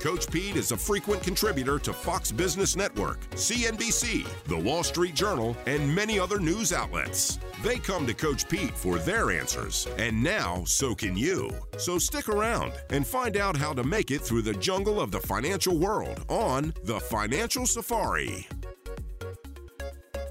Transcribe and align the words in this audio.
Coach 0.00 0.30
Pete 0.30 0.54
is 0.54 0.70
a 0.70 0.76
frequent 0.76 1.24
contributor 1.24 1.76
to 1.80 1.92
Fox 1.92 2.30
Business 2.30 2.76
Network, 2.76 3.18
CNBC, 3.30 4.28
The 4.44 4.56
Wall 4.56 4.84
Street 4.84 5.16
Journal, 5.16 5.56
and 5.66 5.92
many 5.92 6.20
other 6.20 6.38
news 6.38 6.72
outlets. 6.72 7.40
They 7.64 7.78
come 7.78 8.06
to 8.06 8.14
Coach 8.14 8.48
Pete 8.48 8.76
for 8.76 8.98
their 8.98 9.32
answers, 9.32 9.88
and 9.98 10.22
now 10.22 10.62
so 10.64 10.94
can 10.94 11.16
you. 11.16 11.50
So 11.78 11.98
stick 11.98 12.28
around 12.28 12.74
and 12.90 13.04
find 13.04 13.36
out 13.36 13.56
how 13.56 13.72
to 13.72 13.82
make 13.82 14.12
it 14.12 14.20
through 14.20 14.42
the 14.42 14.54
jungle 14.54 15.00
of 15.00 15.10
the 15.10 15.18
financial 15.18 15.76
world 15.76 16.24
on 16.28 16.72
The 16.84 17.00
Financial 17.00 17.66
Safari. 17.66 18.46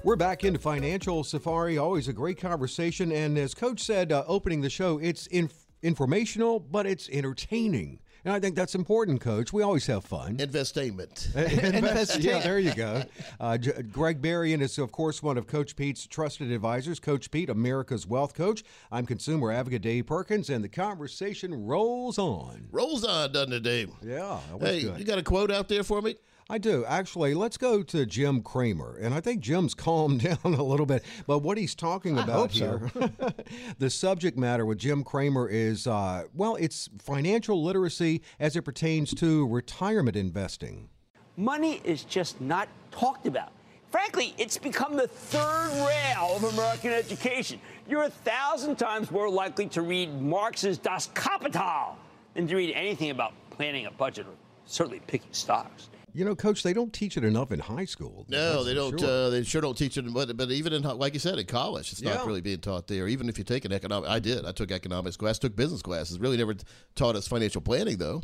We're 0.02 0.16
back 0.16 0.44
into 0.44 0.58
Financial 0.58 1.22
Safari. 1.24 1.76
Always 1.76 2.08
a 2.08 2.14
great 2.14 2.40
conversation. 2.40 3.12
And 3.12 3.36
as 3.36 3.52
Coach 3.52 3.80
said, 3.80 4.12
uh, 4.12 4.24
opening 4.26 4.62
the 4.62 4.70
show, 4.70 4.98
it's 4.98 5.26
inf- 5.26 5.66
informational, 5.82 6.58
but 6.58 6.86
it's 6.86 7.10
entertaining. 7.10 7.98
And 8.24 8.34
I 8.34 8.40
think 8.40 8.56
that's 8.56 8.74
important, 8.74 9.20
Coach. 9.20 9.52
We 9.52 9.62
always 9.62 9.86
have 9.86 10.04
fun. 10.04 10.36
Investainment. 10.38 11.34
Invest- 11.74 12.20
yeah, 12.20 12.40
there 12.40 12.58
you 12.58 12.74
go. 12.74 13.04
Uh, 13.38 13.56
J- 13.58 13.82
Gregg 13.82 14.20
Berrian 14.20 14.60
is, 14.60 14.76
of 14.78 14.90
course, 14.92 15.22
one 15.22 15.38
of 15.38 15.46
Coach 15.46 15.76
Pete's 15.76 16.06
trusted 16.06 16.50
advisors. 16.50 16.98
Coach 17.00 17.30
Pete, 17.30 17.48
America's 17.48 18.06
Wealth 18.06 18.34
Coach. 18.34 18.64
I'm 18.90 19.06
consumer 19.06 19.52
advocate 19.52 19.82
Dave 19.82 20.06
Perkins, 20.06 20.50
and 20.50 20.64
the 20.64 20.68
conversation 20.68 21.66
rolls 21.66 22.18
on. 22.18 22.66
Rolls 22.72 23.04
on, 23.04 23.32
doesn't 23.32 23.52
it, 23.52 23.62
Dave? 23.62 23.90
Yeah, 24.02 24.40
that 24.50 24.60
was 24.60 24.68
Hey, 24.68 24.82
good. 24.82 24.98
you 24.98 25.04
got 25.04 25.18
a 25.18 25.22
quote 25.22 25.50
out 25.52 25.68
there 25.68 25.84
for 25.84 26.02
me? 26.02 26.16
I 26.50 26.56
do. 26.56 26.84
Actually, 26.86 27.34
let's 27.34 27.58
go 27.58 27.82
to 27.82 28.06
Jim 28.06 28.40
Cramer. 28.40 28.96
And 28.96 29.12
I 29.12 29.20
think 29.20 29.40
Jim's 29.42 29.74
calmed 29.74 30.22
down 30.22 30.38
a 30.44 30.62
little 30.62 30.86
bit. 30.86 31.04
But 31.26 31.40
what 31.40 31.58
he's 31.58 31.74
talking 31.74 32.18
about 32.18 32.52
hope 32.52 32.52
so. 32.52 32.78
here, 32.78 33.10
the 33.78 33.90
subject 33.90 34.38
matter 34.38 34.64
with 34.64 34.78
Jim 34.78 35.04
Cramer 35.04 35.46
is, 35.48 35.86
uh, 35.86 36.24
well, 36.34 36.56
it's 36.56 36.88
financial 36.98 37.62
literacy 37.62 38.22
as 38.40 38.56
it 38.56 38.62
pertains 38.62 39.12
to 39.16 39.46
retirement 39.46 40.16
investing. 40.16 40.88
money 41.36 41.80
is 41.84 42.02
just 42.04 42.40
not 42.40 42.68
talked 42.90 43.26
about. 43.26 43.52
Frankly, 43.90 44.34
it's 44.38 44.58
become 44.58 44.96
the 44.96 45.08
third 45.08 45.70
rail 45.86 46.32
of 46.36 46.44
American 46.54 46.92
education. 46.92 47.60
You're 47.88 48.04
a 48.04 48.10
thousand 48.10 48.76
times 48.76 49.10
more 49.10 49.30
likely 49.30 49.66
to 49.68 49.82
read 49.82 50.20
Marx's 50.20 50.78
Das 50.78 51.08
Kapital 51.14 51.96
than 52.34 52.46
to 52.48 52.56
read 52.56 52.74
anything 52.74 53.10
about 53.10 53.32
planning 53.50 53.86
a 53.86 53.90
budget 53.90 54.26
or 54.26 54.34
certainly 54.66 55.00
picking 55.06 55.32
stocks. 55.32 55.88
You 56.18 56.24
know, 56.24 56.34
Coach, 56.34 56.64
they 56.64 56.72
don't 56.72 56.92
teach 56.92 57.16
it 57.16 57.22
enough 57.24 57.52
in 57.52 57.60
high 57.60 57.84
school. 57.84 58.26
No, 58.28 58.64
they 58.64 58.74
don't. 58.74 58.98
sure. 58.98 59.08
Uh, 59.08 59.30
they 59.30 59.44
sure 59.44 59.60
don't 59.60 59.78
teach 59.78 59.96
it. 59.96 60.12
But, 60.12 60.36
but 60.36 60.50
even 60.50 60.72
in, 60.72 60.82
like 60.82 61.14
you 61.14 61.20
said, 61.20 61.38
in 61.38 61.46
college, 61.46 61.92
it's 61.92 62.02
Yeah. 62.02 62.14
not 62.14 62.26
really 62.26 62.40
being 62.40 62.58
taught 62.58 62.88
there. 62.88 63.06
Even 63.06 63.28
if 63.28 63.38
you 63.38 63.44
take 63.44 63.64
an 63.64 63.72
economic, 63.72 64.08
I 64.10 64.18
did. 64.18 64.44
I 64.44 64.50
took 64.52 64.72
economics 64.72 65.16
class, 65.16 65.38
took 65.38 65.54
business 65.54 65.80
classes. 65.80 66.18
Really 66.18 66.36
never 66.36 66.56
taught 66.96 67.14
us 67.14 67.28
financial 67.28 67.60
planning, 67.60 67.98
though. 67.98 68.22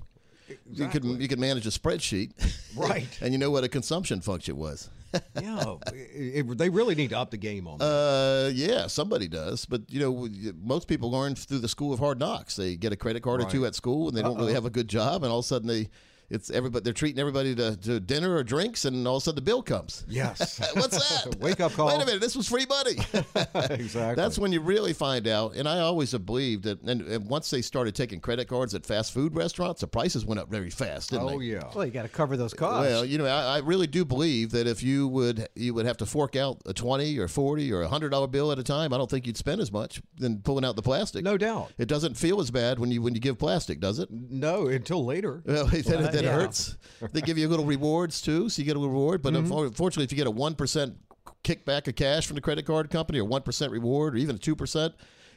You 0.70 0.88
could 0.88 1.04
you 1.04 1.28
could 1.28 1.38
manage 1.38 1.66
a 1.66 1.70
spreadsheet, 1.70 2.32
Right. 2.76 3.06
and 3.22 3.32
you 3.32 3.38
know 3.38 3.50
what 3.50 3.62
a 3.64 3.68
consumption 3.68 4.20
function 4.20 4.56
was. 4.56 4.90
yeah, 5.40 5.76
it- 5.92 6.46
it- 6.50 6.58
they 6.58 6.68
really 6.68 6.96
need 6.96 7.10
to 7.10 7.18
up 7.18 7.30
the 7.30 7.36
game 7.36 7.68
on 7.68 7.78
that. 7.78 7.84
Uh, 7.84 8.50
yeah, 8.52 8.88
somebody 8.88 9.28
does, 9.28 9.64
but 9.66 9.82
you 9.88 10.00
know, 10.00 10.28
most 10.60 10.88
people 10.88 11.10
learn 11.12 11.36
through 11.36 11.60
the 11.60 11.68
school 11.68 11.92
of 11.92 12.00
hard 12.00 12.18
knocks. 12.18 12.56
They 12.56 12.74
get 12.76 12.92
a 12.92 12.96
credit 12.96 13.22
card 13.22 13.40
or 13.40 13.48
two 13.48 13.64
at 13.66 13.74
school, 13.76 14.08
and 14.08 14.16
they 14.16 14.22
don't 14.22 14.36
really 14.36 14.52
have 14.54 14.64
a 14.66 14.70
good 14.70 14.88
job, 14.88 15.22
and 15.22 15.30
all 15.32 15.38
of 15.38 15.44
a 15.44 15.48
sudden 15.48 15.68
they, 15.68 15.88
it's 16.30 16.50
everybody. 16.50 16.82
They're 16.84 16.92
treating 16.92 17.20
everybody 17.20 17.54
to, 17.54 17.76
to 17.76 18.00
dinner 18.00 18.34
or 18.34 18.42
drinks, 18.42 18.84
and 18.84 19.06
all 19.06 19.16
of 19.16 19.22
a 19.22 19.24
sudden 19.24 19.36
the 19.36 19.42
bill 19.42 19.62
comes. 19.62 20.04
yes. 20.08 20.60
What's 20.74 21.24
that? 21.24 21.36
Wake 21.40 21.60
up 21.60 21.72
call. 21.72 21.88
Wait 21.88 22.02
a 22.02 22.06
minute, 22.06 22.20
this 22.20 22.36
was 22.36 22.48
free 22.48 22.66
money. 22.66 22.96
exactly. 23.74 24.14
That's 24.14 24.38
when 24.38 24.52
you 24.52 24.60
really 24.60 24.92
find 24.92 25.26
out. 25.26 25.54
And 25.54 25.68
I 25.68 25.80
always 25.80 26.12
have 26.12 26.26
believed 26.26 26.64
that. 26.64 26.82
And, 26.82 27.02
and 27.02 27.28
once 27.28 27.50
they 27.50 27.62
started 27.62 27.94
taking 27.94 28.20
credit 28.20 28.48
cards 28.48 28.74
at 28.74 28.84
fast 28.86 29.12
food 29.12 29.34
restaurants, 29.34 29.80
the 29.80 29.86
prices 29.86 30.24
went 30.24 30.40
up 30.40 30.50
very 30.50 30.70
fast. 30.70 31.10
Didn't 31.10 31.26
they? 31.26 31.34
Oh, 31.34 31.38
they? 31.38 31.44
yeah. 31.46 31.70
Well, 31.74 31.84
you 31.84 31.92
got 31.92 32.02
to 32.02 32.08
cover 32.08 32.36
those 32.36 32.54
costs. 32.54 32.88
Well, 32.88 33.04
you 33.04 33.18
know, 33.18 33.26
I, 33.26 33.56
I 33.56 33.58
really 33.58 33.86
do 33.86 34.04
believe 34.04 34.50
that 34.52 34.66
if 34.66 34.82
you 34.82 35.08
would 35.08 35.48
you 35.54 35.74
would 35.74 35.86
have 35.86 35.96
to 35.98 36.06
fork 36.06 36.36
out 36.36 36.60
a 36.66 36.72
twenty 36.72 37.18
or 37.18 37.28
forty 37.28 37.72
or 37.72 37.82
a 37.82 37.88
hundred 37.88 38.10
dollar 38.10 38.26
bill 38.26 38.52
at 38.52 38.58
a 38.58 38.64
time, 38.64 38.92
I 38.92 38.98
don't 38.98 39.10
think 39.10 39.26
you'd 39.26 39.36
spend 39.36 39.60
as 39.60 39.70
much 39.72 40.02
than 40.18 40.40
pulling 40.40 40.64
out 40.64 40.76
the 40.76 40.82
plastic. 40.82 41.24
No 41.24 41.36
doubt. 41.36 41.72
It 41.78 41.88
doesn't 41.88 42.14
feel 42.16 42.40
as 42.40 42.50
bad 42.50 42.78
when 42.78 42.90
you 42.90 43.02
when 43.02 43.14
you 43.14 43.20
give 43.20 43.38
plastic, 43.38 43.80
does 43.80 43.98
it? 43.98 44.08
No, 44.10 44.66
until 44.66 45.04
later. 45.04 45.42
Well, 45.44 45.66
then, 46.14 46.24
it- 46.24 46.28
yeah. 46.28 46.34
hurts. 46.34 46.76
They 47.12 47.20
give 47.20 47.36
you 47.36 47.48
little 47.48 47.66
rewards 47.66 48.22
too, 48.22 48.48
so 48.48 48.62
you 48.62 48.66
get 48.66 48.76
a 48.76 48.80
reward. 48.80 49.20
But 49.20 49.34
mm-hmm. 49.34 49.52
unfor- 49.52 49.66
unfortunately, 49.66 50.04
if 50.04 50.12
you 50.12 50.16
get 50.16 50.26
a 50.26 50.30
one 50.30 50.54
percent 50.54 50.96
kickback 51.42 51.86
of 51.86 51.96
cash 51.96 52.26
from 52.26 52.36
the 52.36 52.40
credit 52.40 52.64
card 52.64 52.88
company, 52.90 53.18
or 53.18 53.24
one 53.24 53.42
percent 53.42 53.72
reward, 53.72 54.14
or 54.14 54.16
even 54.16 54.36
a 54.36 54.38
two 54.38 54.56
percent, 54.56 54.94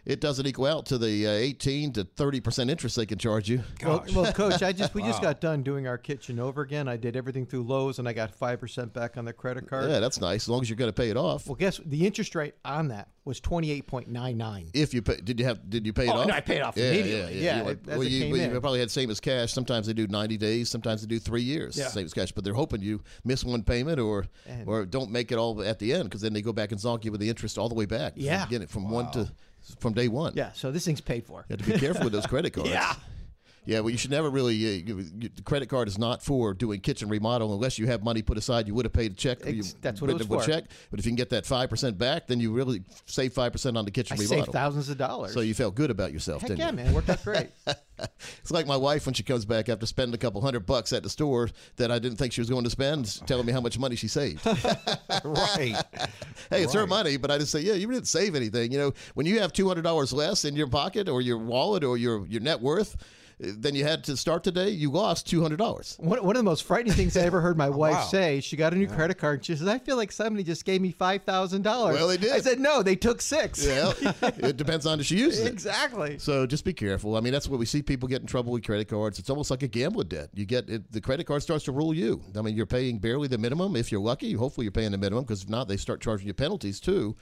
it 0.07 0.21
doesn't 0.21 0.47
equal 0.47 0.65
out 0.67 0.85
to 0.85 0.97
the 0.97 1.27
uh, 1.27 1.31
eighteen 1.31 1.91
to 1.93 2.05
thirty 2.05 2.39
percent 2.39 2.69
interest 2.69 2.95
they 2.95 3.05
can 3.05 3.17
charge 3.17 3.49
you. 3.49 3.61
Well, 3.83 4.03
well, 4.15 4.31
coach, 4.31 4.63
I 4.63 4.71
just 4.71 4.93
we 4.95 5.01
just 5.03 5.21
got 5.27 5.41
done 5.41 5.63
doing 5.63 5.85
our 5.85 5.97
kitchen 5.97 6.39
over 6.39 6.61
again. 6.61 6.87
I 6.87 6.95
did 6.95 7.15
everything 7.17 7.45
through 7.45 7.63
Lowe's, 7.63 7.99
and 7.99 8.07
I 8.07 8.13
got 8.13 8.33
five 8.33 8.59
percent 8.61 8.93
back 8.93 9.17
on 9.17 9.25
the 9.25 9.33
credit 9.33 9.69
card. 9.69 9.89
Yeah, 9.89 9.99
that's 9.99 10.21
nice 10.21 10.45
as 10.45 10.49
long 10.49 10.61
as 10.61 10.69
you're 10.69 10.77
going 10.77 10.89
to 10.89 10.93
pay 10.93 11.09
it 11.09 11.17
off. 11.17 11.45
Well, 11.45 11.55
guess 11.55 11.79
the 11.85 12.05
interest 12.07 12.33
rate 12.35 12.55
on 12.63 12.87
that 12.87 13.09
was 13.25 13.41
twenty 13.41 13.69
eight 13.69 13.85
point 13.85 14.07
nine 14.07 14.37
nine. 14.37 14.69
If 14.73 14.93
you 14.93 15.01
pay, 15.01 15.17
did 15.17 15.39
you 15.41 15.45
have 15.45 15.69
did 15.69 15.85
you 15.85 15.91
pay 15.91 16.05
it 16.07 16.11
Oh, 16.11 16.19
off? 16.19 16.27
no, 16.27 16.33
I 16.33 16.39
paid 16.39 16.57
it 16.57 16.61
off 16.63 16.77
yeah, 16.77 16.85
immediately. 16.91 17.43
Yeah, 17.43 17.57
Yeah, 17.57 17.63
You- 17.63 17.69
as 17.71 17.77
well, 17.97 18.03
you, 18.03 18.31
well, 18.31 18.37
you 18.39 18.43
in. 18.55 18.61
probably 18.61 18.79
had 18.79 18.89
same 18.89 19.09
as 19.11 19.19
cash. 19.19 19.51
Sometimes 19.51 19.87
they 19.87 19.93
do 19.93 20.07
ninety 20.07 20.37
days. 20.37 20.69
Sometimes 20.69 21.01
they 21.01 21.07
do 21.07 21.19
three 21.19 21.41
years. 21.43 21.77
Yeah. 21.77 21.89
Same 21.89 22.05
as 22.05 22.13
cash, 22.13 22.31
but 22.31 22.45
they're 22.45 22.53
hoping 22.53 22.81
you 22.81 23.01
miss 23.25 23.43
one 23.43 23.61
payment 23.63 23.99
or 23.99 24.25
And- 24.47 24.67
or 24.69 24.85
don't 24.85 25.11
make 25.11 25.33
it 25.33 25.37
all 25.37 25.61
at 25.61 25.79
the 25.79 25.93
end 25.93 26.05
because 26.05 26.21
then 26.21 26.31
they 26.31 26.41
go 26.41 26.53
back 26.53 26.71
and 26.71 26.79
zonk 26.79 27.03
you 27.03 27.11
with 27.11 27.19
the 27.19 27.27
interest 27.27 27.57
all 27.57 27.67
the 27.67 27.75
way 27.75 27.85
back. 27.85 28.13
Yeah. 28.15 28.45
get 28.49 28.61
it 28.61 28.69
from 28.69 28.89
one 28.89 29.11
to 29.11 29.29
from 29.79 29.93
day 29.93 30.07
one. 30.07 30.33
Yeah, 30.35 30.51
so 30.53 30.71
this 30.71 30.85
thing's 30.85 31.01
paid 31.01 31.25
for. 31.25 31.45
You 31.49 31.57
have 31.57 31.65
to 31.65 31.73
be 31.73 31.79
careful 31.79 32.03
with 32.05 32.13
those 32.13 32.25
credit 32.27 32.49
cards. 32.53 32.69
Yeah. 32.69 32.93
Yeah, 33.67 33.81
well, 33.81 33.89
you 33.89 33.97
should 33.97 34.11
never 34.11 34.29
really. 34.29 34.55
Uh, 34.55 34.95
the 35.17 35.41
credit 35.43 35.67
card 35.67 35.89
is 35.89 35.97
not 35.97 36.23
for 36.23 36.53
doing 36.53 36.79
kitchen 36.79 37.09
remodel 37.09 37.53
unless 37.53 37.77
you 37.77 37.85
have 37.87 38.01
money 38.01 38.21
put 38.21 38.37
aside. 38.37 38.65
You 38.65 38.73
would 38.75 38.85
have 38.85 38.93
paid 38.93 39.11
a 39.11 39.15
check. 39.15 39.45
You 39.45 39.61
that's 39.81 40.01
what 40.01 40.09
it 40.09 40.13
was 40.13 40.25
for. 40.25 40.41
check. 40.41 40.63
But 40.89 41.01
if 41.01 41.05
you 41.05 41.09
can 41.09 41.17
get 41.17 41.31
that 41.31 41.45
five 41.45 41.69
percent 41.69 41.97
back, 41.97 42.27
then 42.27 42.39
you 42.39 42.53
really 42.53 42.83
save 43.07 43.33
five 43.33 43.51
percent 43.51 43.75
on 43.77 43.83
the 43.83 43.91
kitchen 43.91 44.15
I 44.17 44.21
remodel. 44.21 44.45
saved 44.45 44.53
thousands 44.53 44.87
of 44.87 44.97
dollars. 44.97 45.33
So 45.33 45.41
you 45.41 45.53
felt 45.53 45.75
good 45.75 45.91
about 45.91 46.13
yourself, 46.13 46.43
Heck 46.43 46.51
didn't 46.51 46.59
yeah, 46.61 46.69
you? 46.69 46.75
man, 46.77 46.87
it 46.87 46.93
worked 46.93 47.09
out 47.09 47.21
great. 47.23 47.49
It's 48.41 48.51
like 48.51 48.67
my 48.67 48.77
wife 48.77 49.07
when 49.07 49.13
she 49.13 49.23
comes 49.23 49.45
back 49.45 49.69
after 49.69 49.85
spending 49.85 50.13
a 50.13 50.19
couple 50.19 50.39
hundred 50.41 50.65
bucks 50.67 50.93
at 50.93 51.03
the 51.03 51.09
store 51.09 51.49
that 51.77 51.91
I 51.91 51.97
didn't 51.99 52.17
think 52.17 52.31
she 52.31 52.41
was 52.41 52.49
going 52.49 52.63
to 52.63 52.69
spend, 52.69 53.25
telling 53.25 53.45
me 53.45 53.51
how 53.51 53.59
much 53.59 53.79
money 53.79 53.95
she 53.95 54.07
saved. 54.07 54.45
right. 55.25 55.75
hey, 56.51 56.63
it's 56.63 56.73
her 56.73 56.85
money, 56.85 57.17
but 57.17 57.31
I 57.31 57.39
just 57.39 57.51
say, 57.51 57.61
yeah, 57.61 57.73
you 57.73 57.87
didn't 57.87 58.07
save 58.07 58.35
anything. 58.35 58.71
You 58.71 58.77
know, 58.77 58.93
when 59.15 59.25
you 59.25 59.39
have 59.39 59.51
two 59.51 59.67
hundred 59.67 59.81
dollars 59.81 60.13
less 60.13 60.45
in 60.45 60.55
your 60.55 60.67
pocket 60.67 61.09
or 61.09 61.21
your 61.21 61.39
wallet 61.39 61.83
or 61.83 61.97
your 61.97 62.25
your 62.27 62.41
net 62.41 62.61
worth 62.61 62.97
than 63.39 63.75
you 63.75 63.83
had 63.83 64.03
to 64.05 64.17
start 64.17 64.43
today, 64.43 64.69
you 64.69 64.89
lost 64.89 65.27
two 65.27 65.41
hundred 65.41 65.57
dollars. 65.57 65.95
One, 65.99 66.23
one 66.23 66.35
of 66.35 66.39
the 66.39 66.43
most 66.49 66.63
frightening 66.63 66.93
things 66.93 67.15
I 67.15 67.21
ever 67.21 67.39
heard 67.41 67.55
my 67.57 67.67
oh, 67.69 67.71
wife 67.71 67.93
Wow. 67.93 68.03
say, 68.05 68.39
she 68.41 68.55
got 68.57 68.73
a 68.73 68.75
new 68.75 68.87
credit 68.87 69.17
card. 69.19 69.39
And 69.39 69.45
She 69.45 69.55
says, 69.55 69.67
I 69.67 69.77
feel 69.79 69.95
like 69.95 70.11
somebody 70.11 70.43
just 70.43 70.65
gave 70.65 70.81
me 70.81 70.91
$5,000. 70.91 71.63
Well, 71.63 72.07
they 72.07 72.17
did. 72.17 72.31
I 72.31 72.39
said, 72.39 72.59
no, 72.59 72.81
they 72.81 72.95
took 72.95 73.21
six. 73.21 73.63
Yeah, 73.65 73.93
it 74.21 74.57
depends 74.57 74.85
on 74.85 74.97
how 74.99 75.03
she 75.03 75.17
uses 75.17 75.45
it. 75.45 75.51
exactly. 75.53 76.17
So 76.19 76.45
just 76.47 76.65
be 76.65 76.73
careful. 76.73 77.15
I 77.15 77.19
mean, 77.21 77.33
that's 77.33 77.47
what 77.47 77.59
we 77.59 77.65
see 77.65 77.81
people 77.81 78.09
get 78.09 78.21
in 78.21 78.27
trouble 78.27 78.51
with 78.53 78.65
credit 78.65 78.87
cards. 78.87 79.19
It's 79.19 79.29
almost 79.29 79.51
like 79.51 79.61
a 79.63 79.67
gambling 79.67 80.07
debt. 80.07 80.29
You 80.33 80.45
get 80.45 80.69
it, 80.69 80.91
the 80.91 81.01
credit 81.01 81.25
card 81.27 81.43
starts 81.43 81.65
to 81.65 81.71
rule 81.71 81.93
you. 81.93 82.21
I 82.35 82.41
mean, 82.41 82.55
you're 82.55 82.65
paying 82.65 82.97
barely 82.97 83.27
the 83.27 83.37
minimum 83.37 83.75
if 83.75 83.91
you're 83.91 84.01
lucky. 84.01 84.33
Hopefully, 84.33 84.65
you're 84.65 84.71
paying 84.71 84.91
the 84.91 84.97
minimum 84.97 85.23
because 85.25 85.43
if 85.43 85.49
not, 85.49 85.67
they 85.67 85.77
start 85.77 86.01
charging 86.01 86.27
you 86.27 86.33
penalties 86.33 86.79
too. 86.79 87.15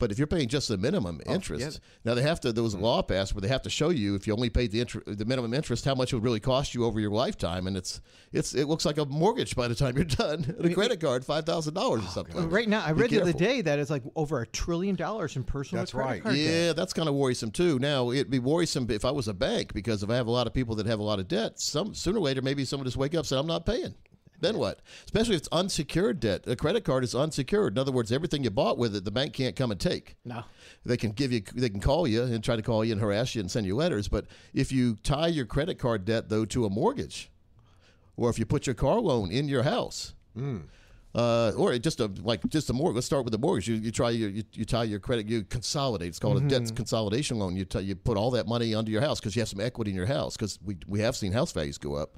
But 0.00 0.10
if 0.10 0.18
you're 0.18 0.26
paying 0.26 0.48
just 0.48 0.68
the 0.68 0.78
minimum 0.78 1.20
oh, 1.26 1.34
interest, 1.34 1.78
now 2.04 2.14
they 2.14 2.22
have 2.22 2.40
to. 2.40 2.52
There 2.52 2.64
was 2.64 2.74
a 2.74 2.78
mm-hmm. 2.78 2.86
law 2.86 3.02
passed 3.02 3.34
where 3.34 3.42
they 3.42 3.48
have 3.48 3.62
to 3.62 3.70
show 3.70 3.90
you 3.90 4.16
if 4.16 4.26
you 4.26 4.32
only 4.32 4.50
paid 4.50 4.72
the 4.72 4.80
inter- 4.80 5.02
the 5.06 5.24
minimum 5.24 5.54
interest, 5.54 5.84
how 5.84 5.94
much 5.94 6.12
it 6.12 6.16
would 6.16 6.24
really 6.24 6.40
cost 6.40 6.74
you 6.74 6.84
over 6.84 6.98
your 6.98 7.10
lifetime, 7.10 7.66
and 7.66 7.76
it's 7.76 8.00
it's 8.32 8.54
it 8.54 8.64
looks 8.64 8.84
like 8.84 8.98
a 8.98 9.04
mortgage 9.04 9.54
by 9.54 9.68
the 9.68 9.74
time 9.74 9.94
you're 9.94 10.04
done. 10.06 10.56
a 10.58 10.72
credit 10.74 11.00
card, 11.00 11.24
five 11.24 11.44
thousand 11.44 11.74
dollars 11.74 12.00
or 12.00 12.06
oh, 12.08 12.10
something. 12.10 12.50
Right 12.50 12.68
now, 12.68 12.82
I 12.82 12.90
read 12.92 13.10
the 13.10 13.20
other 13.20 13.32
day 13.32 13.60
that 13.60 13.78
it's 13.78 13.90
like 13.90 14.02
over 14.16 14.40
a 14.40 14.46
trillion 14.46 14.96
dollars 14.96 15.36
in 15.36 15.44
personal 15.44 15.82
That's 15.82 15.92
credit 15.92 16.08
right. 16.08 16.22
card 16.22 16.34
debt. 16.34 16.44
Yeah, 16.44 16.72
that's 16.72 16.94
kind 16.94 17.08
of 17.08 17.14
worrisome 17.14 17.50
too. 17.50 17.78
Now 17.78 18.10
it'd 18.10 18.30
be 18.30 18.38
worrisome 18.38 18.90
if 18.90 19.04
I 19.04 19.10
was 19.10 19.28
a 19.28 19.34
bank 19.34 19.74
because 19.74 20.02
if 20.02 20.10
I 20.10 20.16
have 20.16 20.26
a 20.26 20.32
lot 20.32 20.46
of 20.46 20.54
people 20.54 20.74
that 20.76 20.86
have 20.86 20.98
a 20.98 21.04
lot 21.04 21.20
of 21.20 21.28
debt, 21.28 21.60
some 21.60 21.94
sooner 21.94 22.18
or 22.18 22.22
later 22.22 22.40
maybe 22.40 22.64
someone 22.64 22.86
just 22.86 22.96
wake 22.96 23.14
up 23.14 23.20
and 23.20 23.26
say 23.26 23.38
I'm 23.38 23.46
not 23.46 23.66
paying. 23.66 23.94
Then 24.40 24.58
what? 24.58 24.80
Especially 25.04 25.34
if 25.34 25.40
it's 25.40 25.48
unsecured 25.52 26.20
debt. 26.20 26.44
A 26.46 26.56
credit 26.56 26.84
card 26.84 27.04
is 27.04 27.14
unsecured. 27.14 27.74
In 27.74 27.78
other 27.78 27.92
words, 27.92 28.10
everything 28.10 28.44
you 28.44 28.50
bought 28.50 28.78
with 28.78 28.96
it, 28.96 29.04
the 29.04 29.10
bank 29.10 29.32
can't 29.34 29.56
come 29.56 29.70
and 29.70 29.80
take. 29.80 30.16
No. 30.24 30.44
They 30.84 30.96
can 30.96 31.12
give 31.12 31.32
you, 31.32 31.42
they 31.54 31.68
can 31.68 31.80
call 31.80 32.06
you 32.06 32.22
and 32.22 32.42
try 32.42 32.56
to 32.56 32.62
call 32.62 32.84
you 32.84 32.92
and 32.92 33.00
harass 33.00 33.34
you 33.34 33.40
and 33.40 33.50
send 33.50 33.66
you 33.66 33.76
letters. 33.76 34.08
But 34.08 34.26
if 34.54 34.72
you 34.72 34.96
tie 35.02 35.28
your 35.28 35.46
credit 35.46 35.78
card 35.78 36.04
debt 36.04 36.28
though 36.28 36.44
to 36.46 36.64
a 36.64 36.70
mortgage, 36.70 37.30
or 38.16 38.30
if 38.30 38.38
you 38.38 38.46
put 38.46 38.66
your 38.66 38.74
car 38.74 39.00
loan 39.00 39.30
in 39.30 39.48
your 39.48 39.62
house. 39.62 40.14
Uh, 41.12 41.50
or 41.56 41.76
just 41.78 41.98
a 41.98 42.08
like 42.22 42.46
just 42.50 42.70
a 42.70 42.72
mortgage. 42.72 42.94
Let's 42.94 43.06
start 43.06 43.24
with 43.24 43.32
the 43.32 43.38
mortgage. 43.38 43.68
You, 43.68 43.74
you 43.74 43.90
try 43.90 44.10
your 44.10 44.30
you, 44.30 44.44
you 44.52 44.64
tie 44.64 44.84
your 44.84 45.00
credit. 45.00 45.28
You 45.28 45.42
consolidate. 45.42 46.06
It's 46.06 46.20
called 46.20 46.36
a 46.36 46.48
debt 46.48 46.76
consolidation 46.76 47.36
loan. 47.40 47.56
You 47.56 47.64
t- 47.64 47.80
you 47.80 47.96
put 47.96 48.16
all 48.16 48.30
that 48.30 48.46
money 48.46 48.76
under 48.76 48.92
your 48.92 49.00
house 49.00 49.18
because 49.18 49.34
you 49.34 49.40
have 49.40 49.48
some 49.48 49.58
equity 49.60 49.90
in 49.90 49.96
your 49.96 50.06
house 50.06 50.36
because 50.36 50.60
we 50.64 50.76
we 50.86 51.00
have 51.00 51.16
seen 51.16 51.32
house 51.32 51.50
values 51.50 51.78
go 51.78 51.94
up, 51.96 52.16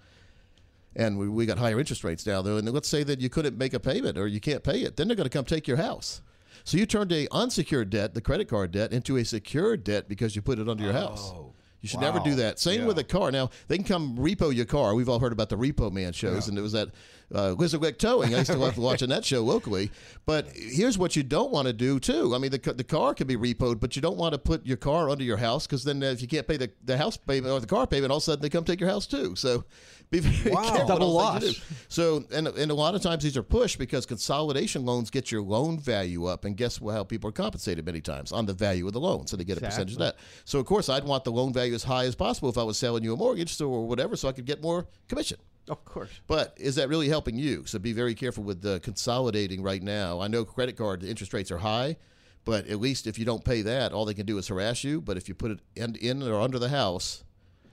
and 0.96 1.18
we, 1.18 1.28
we 1.28 1.46
got 1.46 1.58
higher 1.58 1.78
interest 1.78 2.04
rates 2.04 2.26
now 2.26 2.42
though. 2.42 2.56
And 2.56 2.68
let's 2.70 2.88
say 2.88 3.02
that 3.04 3.20
you 3.20 3.28
couldn't 3.28 3.56
make 3.58 3.74
a 3.74 3.80
payment 3.80 4.18
or 4.18 4.26
you 4.26 4.40
can't 4.40 4.62
pay 4.62 4.82
it, 4.82 4.96
then 4.96 5.08
they're 5.08 5.16
going 5.16 5.28
to 5.28 5.30
come 5.30 5.44
take 5.44 5.66
your 5.68 5.76
house. 5.78 6.22
So 6.64 6.76
you 6.76 6.86
turned 6.86 7.10
a 7.12 7.26
unsecured 7.32 7.90
debt, 7.90 8.14
the 8.14 8.20
credit 8.20 8.48
card 8.48 8.70
debt, 8.70 8.92
into 8.92 9.16
a 9.16 9.24
secured 9.24 9.82
debt 9.84 10.08
because 10.08 10.36
you 10.36 10.42
put 10.42 10.58
it 10.58 10.68
under 10.68 10.84
your 10.84 10.92
house. 10.92 11.32
You 11.80 11.88
should 11.88 11.98
never 12.00 12.20
do 12.20 12.36
that. 12.36 12.60
Same 12.60 12.82
Yeah. 12.82 12.86
with 12.86 12.98
a 12.98 13.02
car. 13.04 13.32
Now 13.32 13.50
they 13.66 13.74
can 13.76 13.84
come 13.84 14.16
repo 14.16 14.54
your 14.54 14.66
car. 14.66 14.94
We've 14.94 15.08
all 15.08 15.18
heard 15.18 15.32
about 15.32 15.48
the 15.48 15.56
Repo 15.56 15.90
Man 15.90 16.12
shows, 16.12 16.46
and 16.46 16.56
it 16.56 16.60
was 16.60 16.70
that 16.70 16.90
uh, 17.34 17.50
Lizard 17.54 17.82
Lick 17.82 17.98
Towing. 17.98 18.32
I 18.36 18.38
used 18.38 18.52
to 18.52 18.56
love 18.56 18.78
watching 18.78 19.08
that 19.08 19.24
show 19.24 19.42
locally. 19.42 19.90
But 20.24 20.46
here's 20.54 20.96
what 20.96 21.16
you 21.16 21.24
don't 21.24 21.50
want 21.50 21.66
to 21.66 21.72
do 21.72 21.98
too. 21.98 22.36
I 22.36 22.38
mean, 22.38 22.52
the 22.52 22.58
the 22.72 22.84
car 22.84 23.14
can 23.14 23.26
be 23.26 23.36
repoed, 23.36 23.80
but 23.80 23.96
you 23.96 24.02
don't 24.02 24.16
want 24.16 24.32
to 24.32 24.38
put 24.38 24.64
your 24.64 24.76
car 24.76 25.10
under 25.10 25.24
your 25.24 25.38
house 25.38 25.66
because 25.66 25.82
then 25.82 26.00
if 26.04 26.22
you 26.22 26.28
can't 26.28 26.46
pay 26.46 26.56
the, 26.56 26.70
the 26.84 26.96
house 26.96 27.16
payment 27.16 27.52
or 27.52 27.58
the 27.58 27.66
car 27.66 27.88
payment, 27.88 28.12
all 28.12 28.18
of 28.18 28.22
a 28.22 28.26
sudden 28.26 28.42
they 28.42 28.48
come 28.48 28.62
take 28.62 28.78
your 28.78 28.88
house 28.90 29.08
too. 29.08 29.34
So 29.34 29.64
be 30.12 30.20
very 30.20 30.54
Wow. 30.54 30.62
careful. 30.62 30.86
Double 30.86 31.18
on 31.18 31.40
things 31.40 31.58
loss. 31.58 31.70
you. 31.70 31.76
So 31.88 32.24
and 32.32 32.46
and 32.46 32.70
a 32.70 32.74
lot 32.74 32.94
of 32.94 33.02
times 33.02 33.24
these 33.24 33.36
are 33.36 33.42
pushed 33.42 33.78
because 33.78 34.06
consolidation 34.06 34.84
loans 34.84 35.10
get 35.10 35.32
your 35.32 35.42
loan 35.42 35.80
value 35.80 36.26
up, 36.26 36.44
and 36.44 36.56
guess 36.56 36.78
how 36.78 37.02
people 37.02 37.28
are 37.28 37.32
compensated 37.32 37.84
many 37.84 38.00
times 38.00 38.30
on 38.30 38.46
the 38.46 38.52
value 38.52 38.86
of 38.86 38.92
the 38.92 39.00
loan, 39.00 39.26
so 39.26 39.36
they 39.36 39.42
get 39.44 39.58
a 39.58 39.60
percentage 39.60 39.94
of 39.94 39.98
that. 39.98 40.16
So 40.44 40.60
of 40.60 40.66
course 40.66 40.88
I'd 40.88 41.04
want 41.04 41.24
the 41.24 41.32
loan 41.32 41.52
value 41.52 41.74
as 41.74 41.82
high 41.82 42.04
as 42.04 42.14
possible 42.14 42.48
if 42.48 42.56
I 42.58 42.62
was 42.62 42.78
selling 42.78 43.02
you 43.02 43.14
a 43.14 43.16
mortgage 43.16 43.56
so, 43.56 43.68
or 43.68 43.88
whatever, 43.88 44.14
so 44.14 44.28
I 44.28 44.32
could 44.32 44.46
get 44.46 44.62
more 44.62 44.86
commission. 45.08 45.38
Of 45.68 45.84
course. 45.84 46.10
But 46.26 46.54
is 46.56 46.74
that 46.74 46.88
really 46.88 47.08
helping 47.08 47.36
you? 47.38 47.64
So 47.66 47.78
be 47.78 47.92
very 47.92 48.14
careful 48.14 48.44
with 48.44 48.62
the 48.62 48.80
consolidating 48.80 49.62
right 49.62 49.82
now. 49.82 50.20
I 50.20 50.28
know 50.28 50.44
credit 50.44 50.76
card 50.76 51.00
the 51.00 51.08
interest 51.08 51.32
rates 51.32 51.50
are 51.50 51.58
high, 51.58 51.96
but 52.44 52.66
at 52.66 52.80
least 52.80 53.06
if 53.06 53.18
you 53.18 53.24
don't 53.24 53.44
pay 53.44 53.62
that, 53.62 53.92
all 53.92 54.04
they 54.04 54.14
can 54.14 54.26
do 54.26 54.38
is 54.38 54.48
harass 54.48 54.82
you. 54.84 55.00
But 55.00 55.16
if 55.16 55.28
you 55.28 55.34
put 55.34 55.52
it 55.52 55.60
in, 55.76 55.94
in 55.96 56.22
or 56.22 56.40
under 56.40 56.58
the 56.58 56.68
house, 56.68 57.22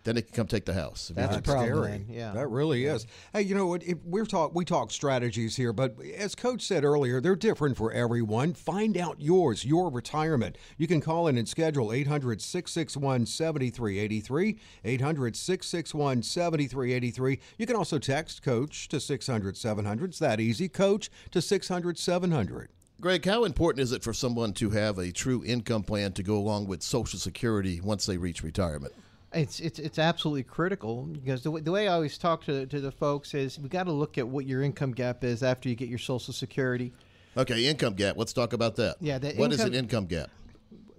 then 0.03 0.15
they 0.15 0.21
can 0.21 0.33
come 0.33 0.47
take 0.47 0.65
the 0.65 0.73
house. 0.73 1.11
That's 1.13 1.33
a 1.33 1.35
That's 1.35 1.49
problem, 1.49 1.83
scary. 1.83 2.05
Yeah. 2.09 2.31
that 2.33 2.47
really 2.47 2.85
is. 2.85 3.05
Hey, 3.33 3.41
you 3.41 3.55
know 3.55 3.67
what? 3.67 3.83
If 3.83 3.97
we're 4.03 4.25
talk 4.25 4.55
we 4.55 4.65
talk 4.65 4.91
strategies 4.91 5.55
here, 5.55 5.73
but 5.73 5.95
as 6.17 6.35
Coach 6.35 6.61
said 6.61 6.83
earlier, 6.83 7.21
they're 7.21 7.35
different 7.35 7.77
for 7.77 7.91
everyone. 7.91 8.53
Find 8.53 8.97
out 8.97 9.19
yours, 9.19 9.65
your 9.65 9.89
retirement. 9.89 10.57
You 10.77 10.87
can 10.87 11.01
call 11.01 11.27
in 11.27 11.37
and 11.37 11.47
schedule 11.47 11.91
800 11.91 12.41
661 12.41 13.25
7383. 13.25 14.57
800 14.85 15.35
661 15.35 16.23
7383. 16.23 17.39
You 17.57 17.65
can 17.65 17.75
also 17.75 17.99
text 17.99 18.41
Coach 18.41 18.87
to 18.89 18.99
600 18.99 19.57
700. 19.57 20.09
It's 20.09 20.19
that 20.19 20.39
easy. 20.39 20.69
Coach 20.69 21.09
to 21.31 21.41
600 21.41 21.97
700. 21.97 22.69
Gregg, 23.01 23.23
how 23.23 23.45
important 23.45 23.81
is 23.81 23.93
it 23.93 24.03
for 24.03 24.11
someone 24.13 24.51
to 24.53 24.71
have 24.71 24.97
a 24.97 25.11
true 25.11 25.41
income 25.45 25.83
plan 25.83 26.11
to 26.11 26.21
go 26.21 26.35
along 26.35 26.67
with 26.67 26.83
Social 26.83 27.17
Security 27.17 27.79
once 27.79 28.05
they 28.05 28.17
reach 28.17 28.43
retirement? 28.43 28.93
It's 29.31 29.59
it's 29.59 29.77
it's 29.77 29.99
absolutely 29.99 30.43
critical 30.43 31.03
because 31.03 31.43
the 31.43 31.51
way, 31.51 31.61
the 31.61 31.71
way 31.71 31.87
I 31.87 31.93
always 31.93 32.17
talk 32.17 32.43
to 32.45 32.65
to 32.65 32.79
the 32.81 32.91
folks 32.91 33.33
is 33.35 33.59
we 33.59 33.69
got 33.69 33.83
to 33.83 33.91
look 33.91 34.17
at 34.17 34.27
what 34.27 34.45
your 34.47 34.63
income 34.63 34.91
gap 34.91 35.23
is 35.23 35.43
after 35.43 35.69
you 35.69 35.75
get 35.75 35.87
your 35.87 35.99
Social 35.99 36.33
Security. 36.33 36.91
Okay, 37.37 37.65
income 37.67 37.93
gap. 37.93 38.17
Let's 38.17 38.33
talk 38.33 38.53
about 38.53 38.75
that. 38.77 38.95
Yeah, 38.99 39.19
the 39.19 39.33
What 39.33 39.53
is 39.53 39.59
an 39.59 39.67
income- 39.67 39.79
income 39.83 40.05
gap? 40.07 40.29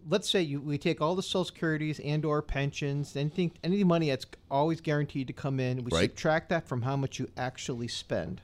Let's 0.08 0.30
say 0.30 0.42
you 0.42 0.60
we 0.60 0.78
take 0.78 1.00
all 1.00 1.16
the 1.16 1.22
Social 1.24 1.44
Securities 1.46 1.98
and 2.00 2.24
or 2.24 2.40
pensions, 2.40 3.16
anything 3.16 3.50
any 3.64 3.82
money 3.82 4.10
that's 4.10 4.26
always 4.48 4.80
guaranteed 4.80 5.26
to 5.26 5.32
come 5.32 5.58
in, 5.58 5.82
we 5.84 5.90
Right. 5.90 6.02
subtract 6.10 6.50
that 6.50 6.68
from 6.68 6.82
how 6.82 6.96
much 6.96 7.18
you 7.18 7.28
actually 7.36 7.88
spend. 7.88 8.42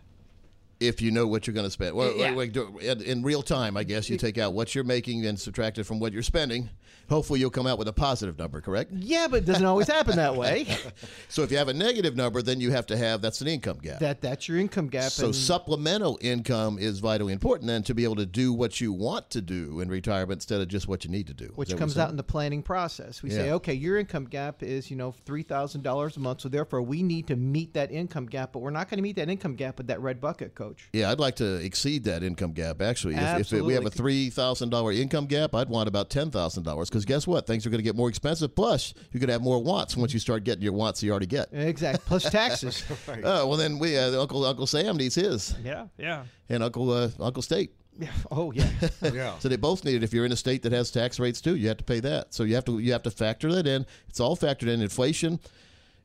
If 0.78 1.00
you 1.00 1.10
know 1.10 1.26
what 1.26 1.46
you're 1.46 1.54
going 1.54 1.66
to 1.66 1.70
spend. 1.70 1.94
Well, 1.96 2.14
Yeah. 2.16 2.92
in- 2.92 3.22
real 3.22 3.42
time, 3.42 3.76
I 3.76 3.84
guess 3.84 4.10
you 4.10 4.18
take 4.18 4.36
out 4.36 4.52
what 4.52 4.74
you're 4.74 4.84
making 4.84 5.24
and 5.24 5.40
subtract 5.40 5.78
it 5.78 5.84
from 5.84 5.98
what 6.00 6.12
you're 6.12 6.22
spending. 6.22 6.68
Hopefully, 7.08 7.38
you'll 7.40 7.50
come 7.50 7.66
out 7.66 7.78
with 7.78 7.86
a 7.88 7.92
positive 7.92 8.36
number, 8.38 8.60
correct? 8.60 8.90
Yeah, 8.92 9.28
but 9.30 9.38
it 9.38 9.44
doesn't 9.46 9.64
always 9.64 9.86
happen 9.86 10.16
that 10.16 10.34
way. 10.36 10.66
So 11.28 11.42
if 11.42 11.50
you 11.50 11.58
have 11.58 11.68
a 11.68 11.74
negative 11.74 12.16
number, 12.16 12.40
then 12.42 12.60
you 12.60 12.70
have 12.72 12.86
to 12.86 12.96
have 12.96 13.20
that's 13.20 13.40
an 13.40 13.48
income 13.48 13.78
gap. 13.82 14.00
That 14.00 14.20
that's 14.20 14.48
your 14.48 14.58
income 14.58 14.88
gap. 14.88 15.10
so 15.10 15.32
supplemental 15.32 16.18
income 16.20 16.78
is 16.78 16.98
vitally 17.00 17.32
important 17.32 17.66
then 17.68 17.82
to 17.84 17.94
be 17.94 18.04
able 18.04 18.16
to 18.16 18.26
do 18.26 18.52
what 18.52 18.80
you 18.80 18.92
want 18.92 19.30
to 19.30 19.40
do 19.40 19.80
in 19.80 19.88
retirement 19.88 20.38
instead 20.38 20.60
of 20.60 20.68
just 20.68 20.88
what 20.88 21.04
you 21.04 21.10
need 21.10 21.26
to 21.26 21.34
do. 21.34 21.52
Which 21.54 21.76
comes 21.76 21.98
out 21.98 22.10
in 22.10 22.16
the 22.16 22.22
planning 22.22 22.62
process. 22.62 23.22
We 23.22 23.30
say, 23.30 23.50
okay, 23.52 23.74
your 23.74 23.98
income 23.98 24.24
gap 24.26 24.62
is 24.62 24.90
you 24.90 24.96
know 24.96 25.12
three 25.24 25.42
thousand 25.42 25.82
dollars 25.82 26.16
a 26.16 26.20
month, 26.20 26.40
so 26.42 26.48
therefore 26.48 26.82
we 26.82 27.02
need 27.02 27.26
to 27.28 27.36
meet 27.36 27.74
that 27.74 27.90
income 27.90 28.26
gap, 28.26 28.52
but 28.52 28.60
we're 28.60 28.70
not 28.70 28.88
going 28.88 28.98
to 28.98 29.02
meet 29.02 29.16
that 29.16 29.28
income 29.28 29.54
gap 29.54 29.78
with 29.78 29.86
that 29.88 30.00
red 30.00 30.20
bucket, 30.20 30.54
coach. 30.68 30.88
Yeah, 30.92 31.10
I'd 31.10 31.18
like 31.18 31.36
to 31.36 31.56
exceed 31.56 32.04
that 32.04 32.22
income 32.22 32.52
gap. 32.52 32.80
Actually, 32.82 33.14
if, 33.16 33.52
if 33.52 33.62
we 33.62 33.74
have 33.74 33.86
a 33.86 33.90
three 33.90 34.30
thousand 34.30 34.70
dollar 34.70 34.92
income 34.92 35.26
gap, 35.26 35.54
I'd 35.54 35.68
want 35.68 35.88
about 35.88 36.10
ten 36.10 36.30
thousand 36.30 36.62
dollars. 36.64 36.88
Because 36.88 37.04
guess 37.04 37.26
what? 37.26 37.46
Things 37.46 37.66
are 37.66 37.70
going 37.70 37.78
to 37.78 37.84
get 37.84 37.96
more 37.96 38.08
expensive. 38.08 38.54
Plus, 38.54 38.94
you're 39.12 39.20
going 39.20 39.28
to 39.28 39.32
have 39.34 39.42
more 39.42 39.62
wants 39.62 39.96
once 39.96 40.12
you 40.12 40.18
start 40.20 40.44
getting 40.44 40.62
your 40.62 40.72
wants 40.72 41.02
you 41.02 41.10
already 41.10 41.26
get. 41.26 41.48
Exactly. 41.52 42.02
Plus 42.06 42.30
taxes. 42.30 42.84
Oh 43.24 43.46
well, 43.48 43.56
then 43.56 43.78
we 43.78 43.96
uh, 43.96 44.20
Uncle 44.20 44.44
Uncle 44.44 44.66
Sam 44.66 44.96
needs 44.96 45.14
his, 45.14 45.54
yeah, 45.64 45.86
yeah, 45.98 46.24
and 46.48 46.62
Uncle 46.62 46.90
uh, 46.90 47.08
Uncle 47.20 47.42
State. 47.42 47.72
yeah. 47.98 48.08
Oh 48.30 48.52
yeah. 48.52 48.68
Yeah. 49.12 49.38
So 49.38 49.48
they 49.48 49.56
both 49.56 49.84
need 49.84 49.96
it. 49.96 50.02
If 50.02 50.12
you're 50.12 50.26
in 50.26 50.32
a 50.32 50.36
state 50.36 50.62
that 50.62 50.72
has 50.72 50.90
tax 50.90 51.18
rates 51.18 51.40
too, 51.40 51.56
you 51.56 51.68
have 51.68 51.78
to 51.78 51.84
pay 51.84 52.00
that. 52.00 52.34
So 52.34 52.42
you 52.44 52.54
have 52.54 52.64
to 52.66 52.78
you 52.78 52.92
have 52.92 53.02
to 53.04 53.10
factor 53.10 53.52
that 53.52 53.66
in. 53.66 53.86
It's 54.08 54.20
all 54.20 54.36
factored 54.36 54.68
in. 54.68 54.80
Inflation 54.82 55.40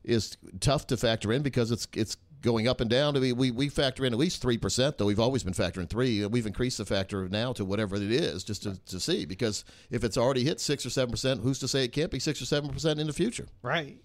is 0.04 0.36
tough 0.60 0.86
to 0.88 0.96
factor 0.96 1.32
in 1.32 1.42
because 1.42 1.70
it's 1.70 1.86
it's 1.94 2.16
going 2.42 2.68
up 2.68 2.80
and 2.80 2.90
down. 2.90 3.16
I 3.16 3.20
mean, 3.20 3.36
we 3.36 3.50
we 3.50 3.68
factor 3.68 4.04
in 4.04 4.12
at 4.12 4.18
least 4.18 4.42
three 4.42 4.58
percent, 4.58 4.98
though 4.98 5.06
we've 5.06 5.20
always 5.20 5.42
been 5.42 5.54
factoring 5.54 5.88
three. 5.88 6.24
We've 6.26 6.46
increased 6.46 6.78
the 6.78 6.84
factor 6.84 7.28
now 7.28 7.52
to 7.54 7.64
whatever 7.64 7.96
it 7.96 8.02
is, 8.02 8.44
just 8.44 8.64
to, 8.64 8.78
to 8.86 9.00
see. 9.00 9.24
Because 9.24 9.64
if 9.90 10.04
it's 10.04 10.18
already 10.18 10.44
hit 10.44 10.60
six 10.60 10.84
or 10.84 10.90
seven 10.90 11.10
percent, 11.12 11.40
who's 11.40 11.58
to 11.60 11.68
say 11.68 11.84
it 11.84 11.92
can't 11.92 12.10
be 12.10 12.18
six 12.18 12.42
or 12.42 12.46
seven 12.46 12.70
percent 12.70 13.00
in 13.00 13.06
the 13.06 13.12
future? 13.12 13.46
right. 13.62 13.96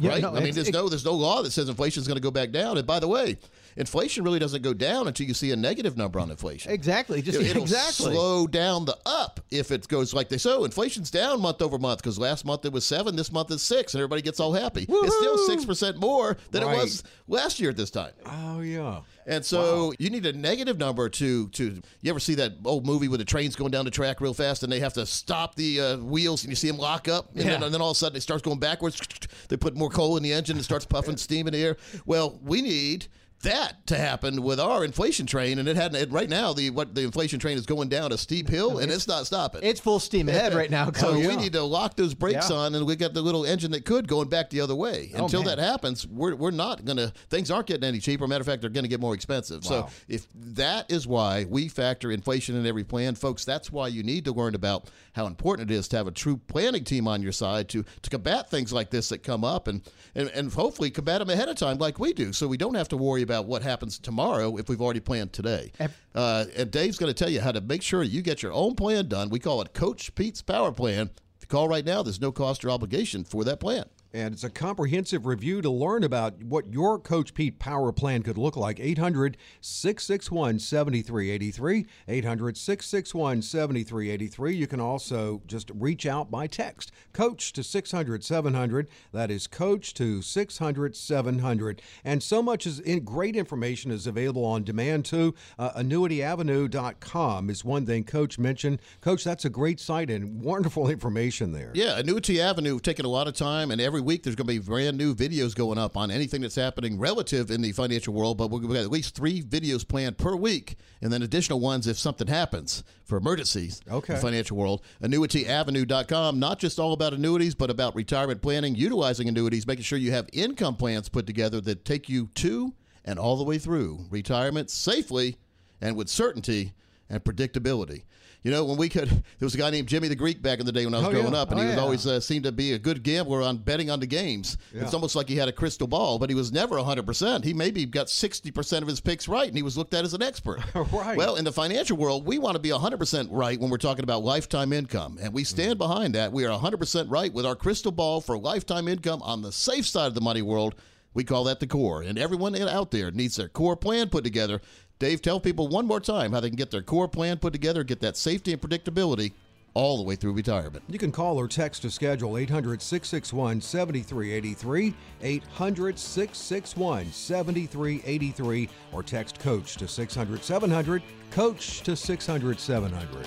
right? 0.00 0.22
no, 0.22 0.34
I 0.34 0.40
mean, 0.40 0.54
there's 0.54 0.68
it- 0.68 0.74
no 0.74 0.88
there's 0.88 1.04
no 1.04 1.12
law 1.12 1.42
that 1.42 1.50
says 1.52 1.68
inflation 1.68 2.00
is 2.00 2.08
going 2.08 2.16
to 2.16 2.22
go 2.22 2.30
back 2.30 2.50
down. 2.50 2.78
And 2.78 2.86
by 2.86 2.98
the 2.98 3.08
way, 3.08 3.36
inflation 3.76 4.24
really 4.24 4.38
doesn't 4.38 4.62
go 4.62 4.74
down 4.74 5.08
until 5.08 5.26
you 5.26 5.34
see 5.34 5.50
a 5.52 5.56
negative 5.56 5.96
number 5.96 6.20
on 6.20 6.30
inflation. 6.30 6.72
Exactly. 6.72 7.22
Just 7.22 7.40
It- 7.40 7.46
It'll 7.48 7.62
exactly. 7.62 8.12
slow 8.14 8.46
down 8.46 8.84
the 8.84 8.96
up 9.06 9.40
if 9.50 9.70
it 9.70 9.86
goes 9.88 10.12
like 10.14 10.28
they. 10.28 10.38
Oh, 10.46 10.64
inflation's 10.64 11.10
down 11.10 11.40
month 11.40 11.62
over 11.62 11.78
month 11.78 12.02
because 12.02 12.18
last 12.18 12.44
month 12.44 12.64
it 12.64 12.72
was 12.72 12.84
seven, 12.84 13.16
this 13.16 13.32
month 13.32 13.50
is 13.50 13.62
six, 13.62 13.94
and 13.94 14.00
everybody 14.00 14.22
gets 14.22 14.40
all 14.40 14.52
happy. 14.52 14.86
It's 14.88 15.16
still 15.16 15.38
six 15.46 15.64
percent 15.64 15.98
more 15.98 16.36
than 16.50 16.62
it 16.62 16.66
was 16.66 17.02
last 17.28 17.60
year 17.60 17.70
at 17.70 17.76
this 17.76 17.90
time. 17.90 18.12
Oh 18.26 18.60
yeah. 18.60 19.00
And 19.26 19.42
so 19.42 19.94
you 19.98 20.10
need 20.10 20.26
a 20.26 20.32
negative 20.34 20.76
number 20.78 21.08
to 21.08 21.48
to. 21.48 21.80
You 22.02 22.10
ever 22.10 22.20
see 22.20 22.34
that 22.34 22.52
old 22.64 22.84
movie 22.86 23.08
where 23.08 23.18
the 23.18 23.24
train's 23.24 23.56
going 23.56 23.70
down 23.70 23.84
the 23.86 23.90
track 23.90 24.20
real 24.20 24.34
fast 24.34 24.62
and 24.62 24.70
they 24.72 24.80
have 24.80 24.92
to 24.94 25.06
stop 25.06 25.54
the 25.54 25.80
uh, 25.80 25.96
wheels 25.98 26.42
and 26.44 26.50
you 26.50 26.56
see 26.56 26.68
them 26.68 26.76
lock 26.78 27.08
up 27.08 27.30
and, 27.34 27.44
then, 27.48 27.62
and 27.62 27.72
then 27.72 27.80
all 27.80 27.90
of 27.90 27.96
a 27.96 27.98
sudden 27.98 28.16
it 28.16 28.20
starts 28.22 28.42
going 28.42 28.58
backwards. 28.58 29.00
They 29.48 29.56
put 29.56 29.74
more 29.76 29.88
coal 29.90 30.16
in 30.18 30.22
the 30.22 30.32
engine 30.32 30.56
and 30.56 30.64
starts 30.64 30.84
puffing 30.84 31.16
steam 31.16 31.46
in 31.46 31.52
the 31.54 31.62
air. 31.64 31.76
Well, 32.04 32.38
we 32.42 32.60
need 32.60 33.06
that 33.44 33.86
to 33.86 33.96
happen 33.96 34.42
with 34.42 34.60
our 34.60 34.84
inflation 34.84 35.26
train, 35.26 35.58
and 35.58 35.68
it 35.68 35.76
hadn't. 35.76 36.00
It, 36.00 36.10
right 36.12 36.28
now, 36.28 36.52
the 36.52 36.70
what 36.70 36.94
the 36.94 37.02
inflation 37.02 37.38
train 37.38 37.56
is 37.56 37.64
going 37.64 37.88
down 37.88 38.12
a 38.12 38.18
steep 38.18 38.48
hill 38.48 38.78
and 38.78 38.90
it's 38.90 39.06
not 39.08 39.26
stopping. 39.26 39.60
It's 39.62 39.80
full 39.80 40.00
steam 40.00 40.28
ahead 40.28 40.52
right 40.54 40.70
now, 40.70 40.90
So 40.92 41.12
we 41.14 41.36
need 41.36 41.52
to 41.54 41.62
lock 41.62 41.96
those 41.96 42.12
brakes 42.14 42.50
Yeah. 42.50 42.56
on, 42.56 42.74
and 42.74 42.84
we 42.86 42.96
got 42.96 43.14
the 43.14 43.22
little 43.22 43.44
engine 43.46 43.70
that 43.70 43.84
could 43.84 44.08
going 44.08 44.28
back 44.28 44.50
the 44.50 44.60
other 44.60 44.74
way. 44.74 45.12
Oh, 45.14 45.24
Until 45.24 45.44
man. 45.44 45.56
that 45.56 45.62
happens, 45.62 46.06
we're, 46.06 46.34
we're 46.34 46.50
not 46.50 46.84
gonna. 46.84 47.12
Things 47.30 47.50
aren't 47.50 47.66
getting 47.66 47.84
any 47.84 48.00
cheaper. 48.00 48.26
Matter 48.26 48.40
of 48.42 48.46
fact, 48.46 48.60
they're 48.60 48.70
going 48.70 48.84
to 48.84 48.88
get 48.88 49.00
more 49.00 49.14
expensive. 49.14 49.64
So 49.64 49.88
if 50.08 50.26
that 50.34 50.90
is 50.90 51.06
why 51.06 51.46
we 51.48 51.68
factor 51.68 52.10
inflation 52.10 52.56
in 52.56 52.66
every 52.66 52.84
plan, 52.84 53.14
folks, 53.14 53.44
that's 53.44 53.70
why 53.70 53.88
you 53.88 54.02
need 54.02 54.24
to 54.24 54.32
learn 54.32 54.54
about 54.54 54.90
how 55.12 55.26
important 55.26 55.70
it 55.70 55.74
is 55.74 55.86
to 55.88 55.96
have 55.96 56.06
a 56.06 56.10
true 56.10 56.36
planning 56.48 56.84
team 56.84 57.06
on 57.06 57.22
your 57.22 57.32
side 57.32 57.68
to 57.70 57.84
to 58.02 58.10
combat 58.10 58.50
things 58.50 58.72
like 58.72 58.90
this 58.90 59.08
that 59.10 59.22
come 59.22 59.44
up, 59.44 59.68
and 59.68 59.82
and, 60.14 60.28
and 60.30 60.52
hopefully 60.52 60.90
combat 60.90 61.20
them 61.20 61.30
ahead 61.30 61.48
of 61.48 61.56
time 61.56 61.78
like 61.78 61.98
we 61.98 62.12
do, 62.12 62.32
so 62.32 62.48
we 62.48 62.56
don't 62.56 62.74
have 62.74 62.88
to 62.88 62.96
worry 62.96 63.22
about 63.22 63.33
what 63.42 63.62
happens 63.62 63.98
tomorrow 63.98 64.56
if 64.58 64.68
we've 64.68 64.80
already 64.80 65.00
planned 65.00 65.32
today. 65.32 65.72
Uh, 66.14 66.44
and 66.56 66.70
Dave's 66.70 66.98
going 66.98 67.12
to 67.12 67.18
tell 67.18 67.30
you 67.30 67.40
how 67.40 67.52
to 67.52 67.60
make 67.60 67.82
sure 67.82 68.02
you 68.02 68.22
get 68.22 68.42
your 68.42 68.52
own 68.52 68.74
plan 68.74 69.08
done. 69.08 69.28
We 69.30 69.38
call 69.38 69.60
it 69.62 69.72
Coach 69.74 70.14
Pete's 70.14 70.42
Power 70.42 70.72
Plan. 70.72 71.10
If 71.36 71.42
you 71.42 71.48
call 71.48 71.68
right 71.68 71.84
now, 71.84 72.02
there's 72.02 72.20
no 72.20 72.32
cost 72.32 72.64
or 72.64 72.70
obligation 72.70 73.24
for 73.24 73.44
that 73.44 73.60
plan. 73.60 73.84
And 74.14 74.32
it's 74.32 74.44
a 74.44 74.50
comprehensive 74.50 75.26
review 75.26 75.60
to 75.60 75.68
learn 75.68 76.04
about 76.04 76.40
what 76.44 76.72
your 76.72 77.00
Coach 77.00 77.34
Pete 77.34 77.58
power 77.58 77.90
plan 77.90 78.22
could 78.22 78.38
look 78.38 78.56
like. 78.56 78.78
800 78.78 79.36
661 79.60 80.60
7383. 80.60 81.84
800 82.06 82.56
661 82.56 83.42
7383. 83.42 84.54
You 84.54 84.68
can 84.68 84.78
also 84.78 85.42
just 85.48 85.72
reach 85.74 86.06
out 86.06 86.30
by 86.30 86.46
text. 86.46 86.92
Coach 87.12 87.52
to 87.54 87.64
600 87.64 88.22
700. 88.22 88.88
That 89.10 89.32
is 89.32 89.48
Coach 89.48 89.92
to 89.94 90.22
600 90.22 90.94
700. 90.94 91.82
And 92.04 92.22
so 92.22 92.40
much 92.40 92.68
is 92.68 92.78
in 92.78 93.02
great 93.02 93.34
information 93.34 93.90
is 93.90 94.06
available 94.06 94.44
on 94.44 94.62
demand 94.62 95.06
too. 95.06 95.34
Uh, 95.58 95.72
AnnuityAvenue.com 95.72 97.50
is 97.50 97.64
one 97.64 97.84
thing 97.84 98.04
Coach 98.04 98.38
mentioned. 98.38 98.78
Coach, 99.00 99.24
that's 99.24 99.44
a 99.44 99.50
great 99.50 99.80
site 99.80 100.08
and 100.08 100.40
wonderful 100.40 100.88
information 100.88 101.50
there. 101.50 101.72
Yeah, 101.74 101.98
Annuity 101.98 102.40
Avenue, 102.40 102.78
taking 102.78 103.06
a 103.06 103.08
lot 103.08 103.26
of 103.26 103.34
time, 103.34 103.72
and 103.72 103.80
every 103.80 104.03
week 104.04 104.22
there's 104.22 104.36
going 104.36 104.46
to 104.46 104.52
be 104.52 104.58
brand 104.58 104.96
new 104.96 105.14
videos 105.14 105.54
going 105.54 105.78
up 105.78 105.96
on 105.96 106.10
anything 106.10 106.40
that's 106.42 106.54
happening 106.54 106.98
relative 106.98 107.50
in 107.50 107.60
the 107.62 107.72
financial 107.72 108.14
world. 108.14 108.38
But 108.38 108.50
we've 108.50 108.62
got 108.62 108.76
at 108.76 108.90
least 108.90 109.14
three 109.14 109.42
videos 109.42 109.86
planned 109.86 110.18
per 110.18 110.36
week, 110.36 110.76
and 111.02 111.12
then 111.12 111.22
additional 111.22 111.60
ones 111.60 111.86
if 111.86 111.98
something 111.98 112.26
happens 112.26 112.84
for 113.04 113.18
emergencies 113.18 113.80
Okay. 113.90 114.12
in 114.12 114.16
the 114.16 114.22
financial 114.22 114.56
world. 114.56 114.82
AnnuityAvenue.com, 115.02 116.38
not 116.38 116.58
just 116.58 116.78
all 116.78 116.92
about 116.92 117.12
annuities, 117.12 117.54
but 117.54 117.70
about 117.70 117.94
retirement 117.94 118.42
planning, 118.42 118.74
utilizing 118.74 119.28
annuities, 119.28 119.66
making 119.66 119.84
sure 119.84 119.98
you 119.98 120.12
have 120.12 120.28
income 120.32 120.76
plans 120.76 121.08
put 121.08 121.26
together 121.26 121.60
that 121.62 121.84
take 121.84 122.08
you 122.08 122.28
to 122.36 122.74
and 123.04 123.18
all 123.18 123.36
the 123.36 123.44
way 123.44 123.58
through 123.58 124.06
retirement 124.10 124.70
safely 124.70 125.36
and 125.80 125.96
with 125.96 126.08
certainty 126.08 126.72
and 127.10 127.22
predictability. 127.22 128.02
You 128.42 128.50
know, 128.50 128.62
when 128.66 128.76
we 128.76 128.90
could, 128.90 129.08
there 129.08 129.22
was 129.40 129.54
a 129.54 129.58
guy 129.58 129.70
named 129.70 129.88
Jimmy 129.88 130.08
the 130.08 130.14
Greek 130.14 130.42
back 130.42 130.60
in 130.60 130.66
the 130.66 130.72
day 130.72 130.84
when 130.84 130.92
I 130.94 130.98
was 130.98 131.06
Oh, 131.08 131.10
growing 131.12 131.32
yeah. 131.32 131.38
up, 131.40 131.50
and 131.50 131.58
Oh, 131.58 131.62
he 131.62 131.68
was 131.68 131.76
yeah. 131.76 131.82
always 131.82 132.06
uh, 132.06 132.20
seemed 132.20 132.44
to 132.44 132.52
be 132.52 132.74
a 132.74 132.78
good 132.78 133.02
gambler 133.02 133.40
on 133.40 133.56
betting 133.56 133.88
on 133.90 134.00
the 134.00 134.06
games. 134.06 134.58
It's 134.74 134.92
almost 134.92 135.16
like 135.16 135.28
he 135.30 135.36
had 135.36 135.48
a 135.48 135.52
crystal 135.52 135.86
ball, 135.86 136.18
but 136.18 136.28
he 136.28 136.34
was 136.36 136.52
never 136.52 136.76
100%. 136.76 137.42
He 137.42 137.54
maybe 137.54 137.86
got 137.86 138.08
60% 138.08 138.82
of 138.82 138.88
his 138.88 139.00
picks 139.00 139.28
right, 139.28 139.48
and 139.48 139.56
he 139.56 139.62
was 139.62 139.78
looked 139.78 139.94
at 139.94 140.04
as 140.04 140.12
an 140.12 140.22
expert. 140.22 140.60
Right. 140.92 141.16
Well, 141.16 141.36
in 141.36 141.44
the 141.44 141.52
financial 141.52 141.96
world, 141.96 142.26
we 142.26 142.38
want 142.38 142.54
to 142.56 142.60
be 142.60 142.68
100% 142.68 143.28
right 143.30 143.58
when 143.58 143.70
we're 143.70 143.78
talking 143.78 144.04
about 144.04 144.22
lifetime 144.22 144.72
income, 144.74 145.18
and 145.20 145.32
we 145.32 145.42
stand 145.44 145.78
behind 145.78 146.14
that. 146.14 146.30
We 146.32 146.44
are 146.44 146.58
100% 146.58 147.10
right 147.10 147.32
with 147.32 147.46
our 147.46 147.56
crystal 147.56 147.92
ball 147.92 148.20
for 148.20 148.36
lifetime 148.38 148.88
income 148.88 149.22
on 149.22 149.40
the 149.42 149.52
safe 149.52 149.86
side 149.86 150.06
of 150.08 150.14
the 150.14 150.20
money 150.20 150.42
world. 150.42 150.74
We 151.14 151.22
call 151.24 151.44
that 151.44 151.60
the 151.60 151.66
core, 151.68 152.02
and 152.02 152.18
everyone 152.18 152.56
out 152.56 152.90
there 152.90 153.10
needs 153.12 153.36
their 153.36 153.48
core 153.48 153.76
plan 153.76 154.08
put 154.08 154.24
together. 154.24 154.60
Dave, 154.98 155.20
tell 155.20 155.40
people 155.40 155.68
one 155.68 155.86
more 155.86 156.00
time 156.00 156.32
how 156.32 156.40
they 156.40 156.48
can 156.48 156.56
get 156.56 156.70
their 156.70 156.82
core 156.82 157.08
plan 157.08 157.38
put 157.38 157.52
together, 157.52 157.82
get 157.82 158.00
that 158.00 158.16
safety 158.16 158.52
and 158.52 158.62
predictability 158.62 159.32
all 159.74 159.96
the 159.96 160.04
way 160.04 160.14
through 160.14 160.32
retirement. 160.32 160.84
You 160.88 160.98
can 161.00 161.10
call 161.10 161.38
or 161.38 161.48
text 161.48 161.82
to 161.82 161.90
schedule 161.90 162.38
800 162.38 162.80
661 162.80 163.60
7383, 163.60 164.94
800 165.20 165.98
661 165.98 167.12
7383, 167.12 168.68
or 168.92 169.02
text 169.02 169.40
coach 169.40 169.76
to 169.76 169.88
600 169.88 170.44
700, 170.44 171.02
coach 171.32 171.80
to 171.82 171.96
600 171.96 172.60
700. 172.60 173.26